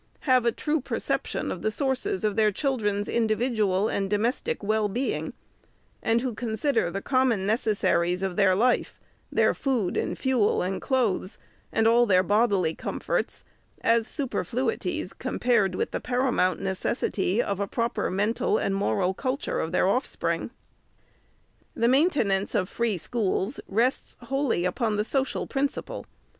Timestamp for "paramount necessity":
16.01-17.39